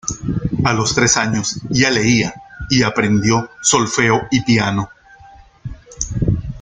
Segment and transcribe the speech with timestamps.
[0.65, 2.33] A los tres años ya leía
[2.71, 4.89] y aprendió solfeo y piano.